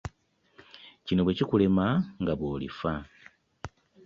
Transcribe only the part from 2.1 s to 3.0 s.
nga bw'olifa.